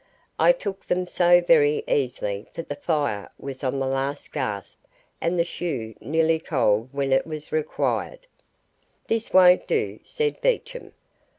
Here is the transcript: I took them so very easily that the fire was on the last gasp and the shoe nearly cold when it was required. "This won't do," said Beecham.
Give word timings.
I 0.39 0.51
took 0.51 0.87
them 0.87 1.05
so 1.05 1.41
very 1.41 1.83
easily 1.87 2.47
that 2.55 2.69
the 2.69 2.75
fire 2.75 3.29
was 3.37 3.63
on 3.63 3.77
the 3.77 3.85
last 3.85 4.33
gasp 4.33 4.81
and 5.21 5.37
the 5.37 5.43
shoe 5.43 5.93
nearly 6.01 6.39
cold 6.39 6.91
when 6.91 7.13
it 7.13 7.27
was 7.27 7.51
required. 7.51 8.25
"This 9.05 9.31
won't 9.31 9.67
do," 9.67 9.99
said 10.01 10.41
Beecham. 10.41 10.93